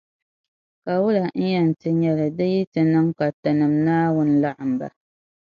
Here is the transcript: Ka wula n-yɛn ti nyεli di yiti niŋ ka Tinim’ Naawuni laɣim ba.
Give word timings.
Ka 0.83 0.93
wula 1.01 1.23
n-yɛn 1.31 1.67
ti 1.79 1.89
nyεli 2.01 2.27
di 2.37 2.45
yiti 2.53 2.81
niŋ 2.91 3.07
ka 3.17 3.27
Tinim’ 3.41 3.73
Naawuni 3.85 4.35
laɣim 4.43 4.71
ba. 4.79 4.87